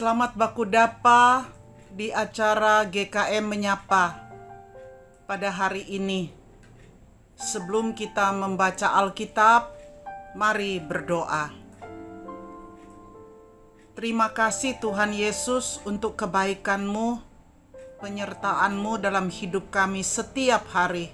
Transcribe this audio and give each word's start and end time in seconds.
Selamat 0.00 0.32
baku 0.32 0.64
dapa 0.64 1.44
di 1.92 2.08
acara 2.08 2.88
GKM 2.88 3.44
Menyapa 3.44 4.32
pada 5.28 5.52
hari 5.52 5.84
ini. 5.92 6.32
Sebelum 7.36 7.92
kita 7.92 8.32
membaca 8.32 8.96
Alkitab, 8.96 9.68
mari 10.32 10.80
berdoa. 10.80 11.52
Terima 13.92 14.32
kasih 14.32 14.80
Tuhan 14.80 15.12
Yesus 15.12 15.84
untuk 15.84 16.16
kebaikan-Mu, 16.16 17.20
penyertaan-Mu 18.00 18.96
dalam 19.04 19.28
hidup 19.28 19.68
kami 19.68 20.00
setiap 20.00 20.64
hari. 20.72 21.12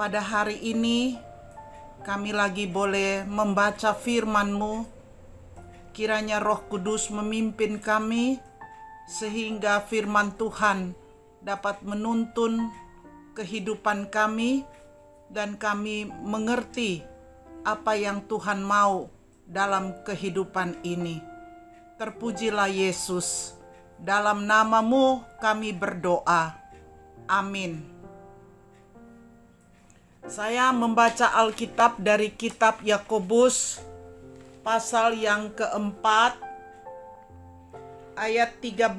Pada 0.00 0.24
hari 0.24 0.64
ini, 0.64 1.20
kami 2.08 2.32
lagi 2.32 2.64
boleh 2.64 3.28
membaca 3.28 3.92
firman-Mu, 3.92 4.95
kiranya 5.96 6.44
Roh 6.44 6.68
Kudus 6.68 7.08
memimpin 7.08 7.80
kami 7.80 8.36
sehingga 9.08 9.80
firman 9.80 10.36
Tuhan 10.36 10.92
dapat 11.40 11.80
menuntun 11.80 12.68
kehidupan 13.32 14.12
kami 14.12 14.68
dan 15.32 15.56
kami 15.56 16.04
mengerti 16.20 17.00
apa 17.64 17.96
yang 17.96 18.20
Tuhan 18.28 18.60
mau 18.60 19.08
dalam 19.48 19.96
kehidupan 20.04 20.84
ini. 20.84 21.16
Terpujilah 21.96 22.68
Yesus. 22.68 23.56
Dalam 23.96 24.44
namamu 24.44 25.24
kami 25.40 25.72
berdoa. 25.72 26.52
Amin. 27.24 27.80
Saya 30.28 30.68
membaca 30.76 31.32
Alkitab 31.32 31.96
dari 32.04 32.36
kitab 32.36 32.84
Yakobus 32.84 33.80
pasal 34.66 35.14
yang 35.14 35.54
keempat 35.54 36.42
ayat 38.18 38.58
13 38.58 38.98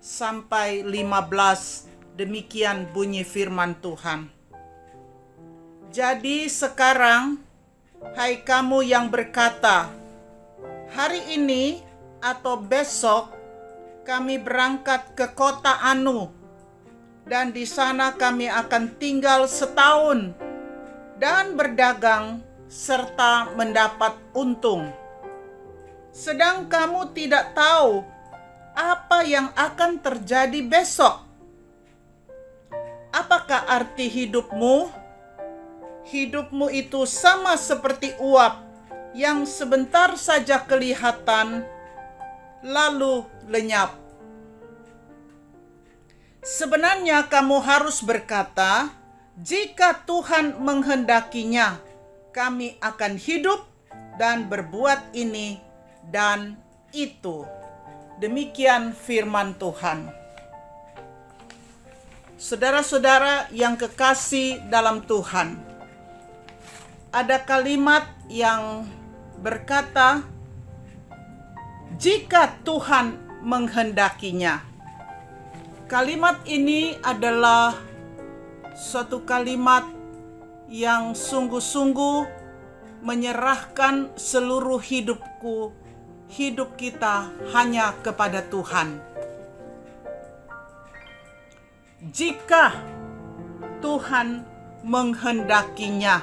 sampai 0.00 0.80
15 0.80 2.16
demikian 2.16 2.88
bunyi 2.88 3.20
firman 3.20 3.76
Tuhan. 3.76 4.32
Jadi 5.92 6.48
sekarang 6.48 7.44
hai 8.16 8.40
kamu 8.40 8.88
yang 8.88 9.12
berkata 9.12 9.92
hari 10.96 11.28
ini 11.36 11.84
atau 12.24 12.56
besok 12.56 13.36
kami 14.08 14.40
berangkat 14.40 15.12
ke 15.12 15.28
kota 15.36 15.76
Anu 15.84 16.32
dan 17.28 17.52
di 17.52 17.68
sana 17.68 18.16
kami 18.16 18.48
akan 18.48 18.96
tinggal 18.96 19.44
setahun 19.44 20.32
dan 21.20 21.52
berdagang 21.52 22.40
serta 22.70 23.50
mendapat 23.58 24.14
untung. 24.30 24.86
Sedang 26.14 26.70
kamu 26.70 27.10
tidak 27.10 27.50
tahu 27.50 28.06
apa 28.78 29.26
yang 29.26 29.50
akan 29.58 29.98
terjadi 29.98 30.62
besok. 30.62 31.26
Apakah 33.10 33.66
arti 33.66 34.06
hidupmu? 34.06 34.86
Hidupmu 36.06 36.70
itu 36.70 37.02
sama 37.10 37.58
seperti 37.58 38.14
uap 38.22 38.62
yang 39.18 39.42
sebentar 39.42 40.14
saja 40.14 40.62
kelihatan, 40.62 41.66
lalu 42.62 43.26
lenyap. 43.50 43.98
Sebenarnya, 46.40 47.26
kamu 47.26 47.58
harus 47.60 47.98
berkata, 48.00 48.94
"Jika 49.36 50.06
Tuhan 50.06 50.62
menghendakinya." 50.62 51.89
Kami 52.30 52.78
akan 52.78 53.18
hidup 53.18 53.66
dan 54.16 54.46
berbuat 54.46 55.14
ini 55.14 55.58
dan 56.10 56.58
itu. 56.94 57.46
Demikian 58.20 58.92
firman 58.92 59.56
Tuhan. 59.56 60.12
Saudara-saudara 62.40 63.52
yang 63.52 63.76
kekasih 63.76 64.64
dalam 64.72 65.04
Tuhan, 65.04 65.60
ada 67.12 67.36
kalimat 67.44 68.08
yang 68.32 68.88
berkata, 69.40 70.24
"Jika 72.00 72.60
Tuhan 72.64 73.20
menghendakinya." 73.44 74.64
Kalimat 75.90 76.38
ini 76.46 76.96
adalah 77.02 77.74
suatu 78.78 79.26
kalimat 79.26 79.99
yang 80.70 81.18
sungguh-sungguh 81.18 82.38
menyerahkan 83.02 84.14
seluruh 84.14 84.78
hidupku, 84.78 85.74
hidup 86.30 86.78
kita 86.78 87.34
hanya 87.50 87.90
kepada 88.06 88.46
Tuhan. 88.46 89.02
Jika 92.14 92.78
Tuhan 93.82 94.46
menghendakinya, 94.86 96.22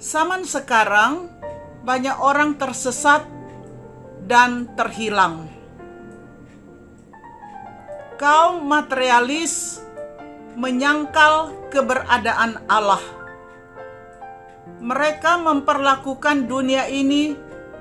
zaman 0.00 0.48
sekarang 0.48 1.28
banyak 1.84 2.16
orang 2.16 2.56
tersesat 2.56 3.28
dan 4.24 4.72
terhilang. 4.72 5.52
Kaum 8.16 8.64
materialis 8.64 9.82
menyangkal 10.54 11.61
keberadaan 11.72 12.68
Allah. 12.68 13.00
Mereka 14.84 15.40
memperlakukan 15.40 16.44
dunia 16.44 16.84
ini 16.92 17.32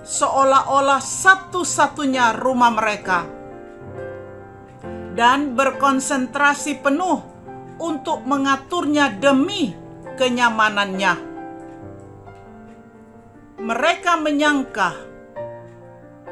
seolah-olah 0.01 1.03
satu-satunya 1.03 2.39
rumah 2.39 2.71
mereka 2.71 3.27
dan 5.11 5.53
berkonsentrasi 5.59 6.79
penuh 6.79 7.19
untuk 7.83 8.23
mengaturnya 8.23 9.11
demi 9.11 9.75
kenyamanannya. 10.15 11.29
Mereka 13.61 14.17
menyangka 14.17 14.89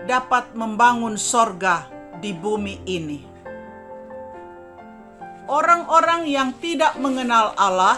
dapat 0.10 0.58
membangun 0.58 1.14
sorga 1.20 1.86
di 2.18 2.34
bumi 2.34 2.82
ini 2.90 3.29
orang-orang 5.50 6.30
yang 6.30 6.54
tidak 6.62 6.94
mengenal 7.02 7.58
Allah 7.58 7.98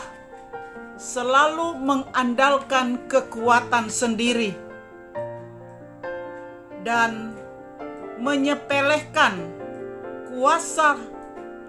selalu 0.95 1.75
mengandalkan 1.83 2.95
kekuatan 3.11 3.91
sendiri 3.91 4.55
dan 6.87 7.35
menyepelekan 8.23 9.35
kuasa 10.31 10.95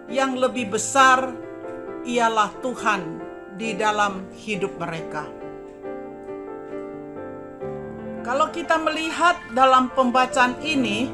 yang 0.06 0.38
lebih 0.38 0.70
besar 0.70 1.34
ialah 2.06 2.54
Tuhan 2.62 3.18
di 3.58 3.74
dalam 3.74 4.30
hidup 4.38 4.78
mereka. 4.78 5.26
Kalau 8.22 8.54
kita 8.54 8.78
melihat 8.78 9.34
dalam 9.50 9.90
pembacaan 9.90 10.54
ini, 10.62 11.10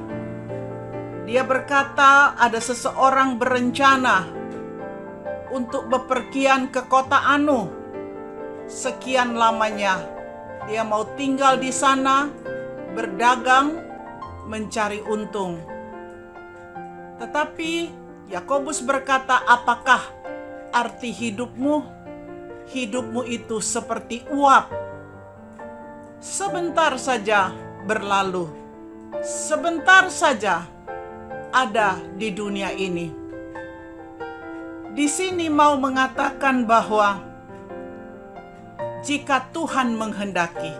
dia 1.24 1.40
berkata 1.40 2.36
ada 2.36 2.60
seseorang 2.60 3.40
berencana 3.40 4.37
untuk 5.58 5.90
bepergian 5.90 6.70
ke 6.70 6.86
kota 6.86 7.18
Anu. 7.26 7.66
Sekian 8.70 9.34
lamanya 9.34 9.98
dia 10.70 10.86
mau 10.86 11.02
tinggal 11.18 11.58
di 11.58 11.74
sana, 11.74 12.30
berdagang, 12.94 13.82
mencari 14.46 15.02
untung. 15.02 15.58
Tetapi 17.18 17.90
Yakobus 18.30 18.84
berkata, 18.84 19.42
"Apakah 19.48 19.98
arti 20.70 21.10
hidupmu? 21.10 21.98
Hidupmu 22.68 23.24
itu 23.24 23.58
seperti 23.58 24.28
uap. 24.28 24.68
Sebentar 26.20 26.94
saja 27.00 27.50
berlalu, 27.88 28.52
sebentar 29.24 30.12
saja 30.12 30.68
ada 31.50 31.96
di 32.14 32.28
dunia 32.30 32.70
ini." 32.76 33.27
Di 34.98 35.06
sini 35.06 35.46
mau 35.46 35.78
mengatakan 35.78 36.66
bahwa 36.66 37.22
jika 39.06 39.46
Tuhan 39.54 39.94
menghendaki, 39.94 40.74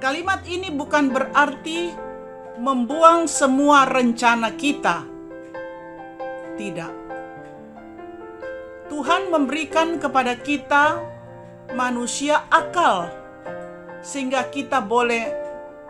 kalimat 0.00 0.40
ini 0.48 0.72
bukan 0.72 1.12
berarti 1.12 1.92
membuang 2.56 3.28
semua 3.28 3.84
rencana 3.84 4.56
kita. 4.56 5.04
Tidak, 6.56 6.92
Tuhan 8.88 9.22
memberikan 9.36 10.00
kepada 10.00 10.40
kita 10.40 10.96
manusia 11.76 12.48
akal, 12.48 13.12
sehingga 14.00 14.48
kita 14.48 14.80
boleh 14.80 15.28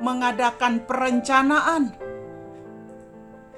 mengadakan 0.02 0.82
perencanaan. 0.82 1.94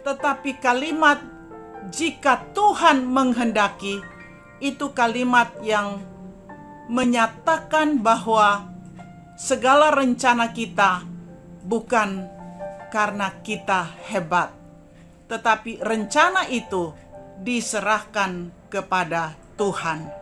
Tetapi 0.05 0.61
kalimat 0.61 1.40
jika 1.89 2.45
Tuhan 2.53 3.09
menghendaki, 3.09 4.05
itu 4.61 4.93
kalimat 4.93 5.49
yang 5.65 6.05
menyatakan 6.93 7.97
bahwa 8.05 8.69
segala 9.41 9.89
rencana 9.89 10.53
kita 10.53 11.09
bukan 11.65 12.29
karena 12.93 13.33
kita 13.41 13.89
hebat, 14.13 14.53
tetapi 15.33 15.81
rencana 15.81 16.45
itu 16.53 16.93
diserahkan 17.41 18.53
kepada 18.69 19.33
Tuhan. 19.57 20.21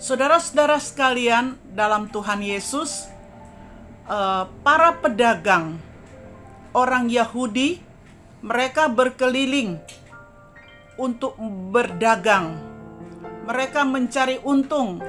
Saudara-saudara 0.00 0.78
sekalian, 0.78 1.58
dalam 1.74 2.08
Tuhan 2.08 2.40
Yesus, 2.40 3.10
eh, 4.06 4.44
para 4.62 4.96
pedagang 4.96 5.76
orang 6.72 7.10
Yahudi, 7.10 7.89
mereka 8.40 8.88
berkeliling 8.88 9.76
untuk 10.96 11.36
berdagang. 11.68 12.56
Mereka 13.44 13.84
mencari 13.84 14.40
untung 14.40 15.00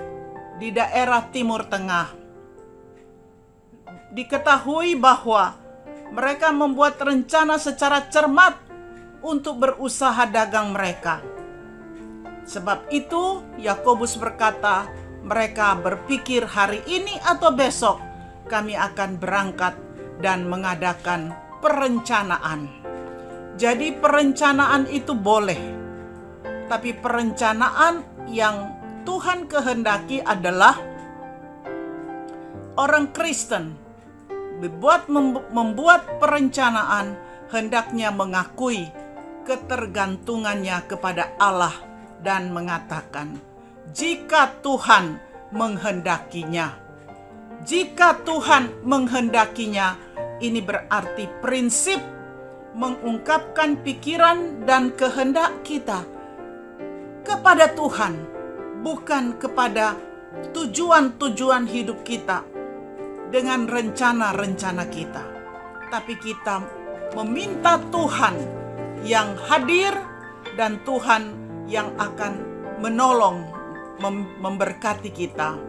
di 0.60 0.72
daerah 0.76 1.32
Timur 1.32 1.64
Tengah. 1.64 2.12
Diketahui 4.12 5.00
bahwa 5.00 5.56
mereka 6.12 6.52
membuat 6.52 7.00
rencana 7.00 7.56
secara 7.56 8.04
cermat 8.12 8.60
untuk 9.24 9.64
berusaha 9.64 10.28
dagang 10.28 10.76
mereka. 10.76 11.24
Sebab 12.44 12.92
itu, 12.92 13.40
Yakobus 13.56 14.20
berkata, 14.20 14.92
"Mereka 15.24 15.80
berpikir 15.80 16.44
hari 16.44 16.84
ini 16.84 17.16
atau 17.24 17.56
besok 17.56 18.04
kami 18.52 18.76
akan 18.76 19.16
berangkat 19.16 19.80
dan 20.20 20.52
mengadakan 20.52 21.32
perencanaan." 21.64 22.81
Jadi, 23.62 23.94
perencanaan 23.94 24.90
itu 24.90 25.14
boleh, 25.14 25.62
tapi 26.66 26.98
perencanaan 26.98 28.26
yang 28.26 28.74
Tuhan 29.06 29.46
kehendaki 29.46 30.18
adalah 30.18 30.82
orang 32.74 33.14
Kristen 33.14 33.78
membuat 34.58 35.06
membuat 35.54 36.18
perencanaan 36.18 37.14
hendaknya 37.54 38.10
mengakui 38.10 38.90
ketergantungannya 39.46 40.82
kepada 40.90 41.34
Allah 41.38 41.74
dan 42.22 42.54
mengatakan 42.54 43.38
jika 43.94 44.58
Tuhan 44.62 45.18
menghendakinya 45.50 46.78
jika 47.66 48.22
Tuhan 48.22 48.86
menghendakinya 48.86 49.98
ini 50.42 50.62
berarti 50.62 51.26
prinsip 51.42 52.21
mengungkapkan 52.72 53.84
pikiran 53.84 54.64
dan 54.64 54.96
kehendak 54.96 55.60
kita 55.68 56.08
kepada 57.28 57.72
Tuhan, 57.76 58.16
bukan 58.82 59.36
kepada 59.36 60.00
tujuan-tujuan 60.56 61.68
hidup 61.68 62.02
kita 62.08 62.48
dengan 63.30 63.68
rencana-rencana 63.68 64.88
kita, 64.88 65.24
tapi 65.92 66.16
kita 66.16 66.64
meminta 67.16 67.76
Tuhan 67.92 68.36
yang 69.04 69.36
hadir 69.52 69.92
dan 70.56 70.80
Tuhan 70.88 71.36
yang 71.68 71.92
akan 72.00 72.34
menolong, 72.80 73.44
mem 74.00 74.28
memberkati 74.40 75.12
kita. 75.12 75.60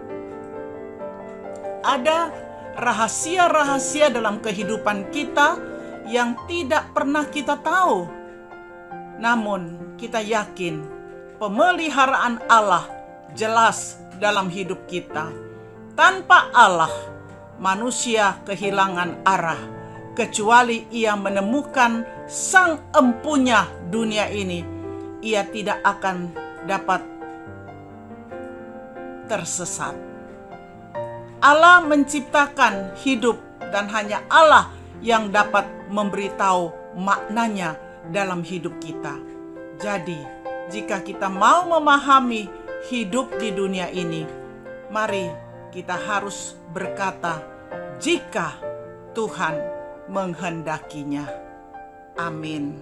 Ada 1.82 2.30
rahasia-rahasia 2.78 4.14
dalam 4.14 4.38
kehidupan 4.38 5.10
kita 5.10 5.71
yang 6.06 6.34
tidak 6.50 6.90
pernah 6.90 7.26
kita 7.26 7.58
tahu, 7.60 8.06
namun 9.22 9.94
kita 9.98 10.18
yakin 10.18 10.82
pemeliharaan 11.38 12.42
Allah 12.50 12.86
jelas 13.38 14.02
dalam 14.18 14.50
hidup 14.50 14.86
kita. 14.90 15.30
Tanpa 15.92 16.50
Allah, 16.56 16.92
manusia 17.60 18.40
kehilangan 18.48 19.22
arah, 19.22 19.60
kecuali 20.16 20.88
ia 20.90 21.14
menemukan 21.14 22.02
sang 22.26 22.80
empunya 22.96 23.68
dunia 23.92 24.26
ini. 24.32 24.64
Ia 25.22 25.46
tidak 25.46 25.84
akan 25.86 26.34
dapat 26.66 27.02
tersesat. 29.30 29.94
Allah 31.42 31.82
menciptakan 31.82 32.94
hidup, 33.02 33.38
dan 33.72 33.86
hanya 33.90 34.22
Allah 34.28 34.70
yang 35.02 35.34
dapat 35.34 35.66
memberitahu 35.90 36.96
maknanya 36.96 37.74
dalam 38.14 38.46
hidup 38.46 38.78
kita. 38.78 39.18
Jadi, 39.82 40.18
jika 40.70 41.02
kita 41.02 41.26
mau 41.26 41.66
memahami 41.66 42.46
hidup 42.86 43.34
di 43.36 43.50
dunia 43.50 43.90
ini, 43.90 44.22
mari 44.94 45.26
kita 45.74 45.98
harus 45.98 46.54
berkata, 46.70 47.42
"Jika 47.98 48.62
Tuhan 49.12 49.58
menghendakinya." 50.06 51.26
Amin. 52.14 52.78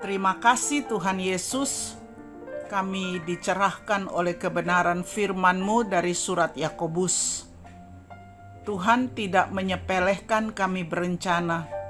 Terima 0.00 0.40
kasih, 0.40 0.88
Tuhan 0.88 1.20
Yesus. 1.20 2.00
Kami 2.72 3.20
dicerahkan 3.26 4.08
oleh 4.08 4.38
kebenaran 4.38 5.04
firman-Mu 5.04 5.90
dari 5.90 6.16
Surat 6.16 6.54
Yakobus. 6.56 7.49
Tuhan 8.70 9.10
tidak 9.18 9.50
menyepelekan 9.50 10.54
kami 10.54 10.86
berencana 10.86 11.80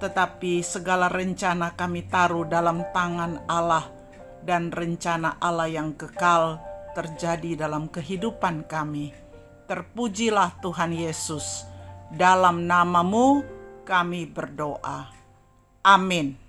tetapi 0.00 0.60
segala 0.60 1.12
rencana 1.12 1.76
kami 1.76 2.08
taruh 2.08 2.48
dalam 2.48 2.84
tangan 2.92 3.44
Allah 3.48 3.84
dan 4.44 4.72
rencana 4.72 5.36
Allah 5.36 5.68
yang 5.68 5.96
kekal 5.96 6.60
terjadi 6.92 7.68
dalam 7.68 7.88
kehidupan 7.88 8.68
kami. 8.68 9.12
Terpujilah 9.68 10.60
Tuhan 10.64 10.96
Yesus. 10.96 11.68
Dalam 12.12 12.64
namamu 12.64 13.42
kami 13.82 14.24
berdoa. 14.30 15.10
Amin. 15.82 16.45